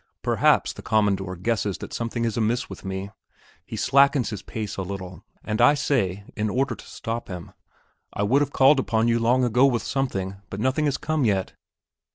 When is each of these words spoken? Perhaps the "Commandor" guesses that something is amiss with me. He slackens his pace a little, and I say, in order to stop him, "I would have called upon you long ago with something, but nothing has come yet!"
Perhaps 0.23 0.73
the 0.73 0.81
"Commandor" 0.81 1.35
guesses 1.35 1.77
that 1.77 1.93
something 1.93 2.25
is 2.25 2.35
amiss 2.35 2.67
with 2.67 2.83
me. 2.83 3.11
He 3.67 3.75
slackens 3.75 4.31
his 4.31 4.41
pace 4.41 4.75
a 4.75 4.81
little, 4.81 5.23
and 5.43 5.61
I 5.61 5.75
say, 5.75 6.23
in 6.35 6.49
order 6.49 6.73
to 6.73 6.85
stop 6.87 7.27
him, 7.27 7.51
"I 8.11 8.23
would 8.23 8.41
have 8.41 8.51
called 8.51 8.79
upon 8.79 9.07
you 9.07 9.19
long 9.19 9.43
ago 9.43 9.67
with 9.67 9.83
something, 9.83 10.37
but 10.49 10.59
nothing 10.59 10.85
has 10.85 10.97
come 10.97 11.23
yet!" 11.23 11.53